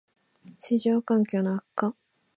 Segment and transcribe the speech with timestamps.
[0.47, 1.93] ① 市場環境の悪化